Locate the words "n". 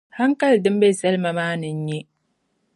1.73-1.79